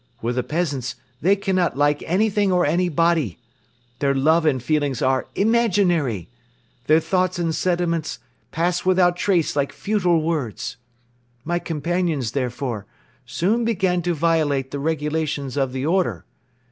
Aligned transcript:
With 0.19 0.33
the 0.33 0.41
peasants, 0.41 0.95
they 1.21 1.35
cannot 1.35 1.77
like 1.77 2.01
anything 2.07 2.51
or 2.51 2.65
anybody. 2.65 3.37
Their 3.99 4.15
love 4.15 4.47
and 4.47 4.57
feelings 4.63 4.99
are 5.03 5.27
imaginary. 5.35 6.27
Their 6.87 6.99
thoughts 6.99 7.37
and 7.37 7.53
sentiments 7.53 8.17
pass 8.51 8.83
without 8.83 9.15
trace 9.15 9.55
like 9.55 9.71
futile 9.71 10.19
words. 10.23 10.77
My 11.45 11.59
companions, 11.59 12.31
therefore, 12.31 12.87
soon 13.27 13.63
began 13.63 14.01
to 14.01 14.15
violate 14.15 14.71
the 14.71 14.79
regulations 14.79 15.55
of 15.55 15.71
the 15.71 15.85
Order. 15.85 16.25